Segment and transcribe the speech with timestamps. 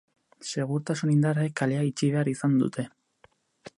[0.53, 2.87] Segurtasun indarrek kalea itxi behar izan dute.